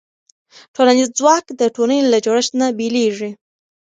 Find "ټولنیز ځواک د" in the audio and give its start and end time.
0.75-1.61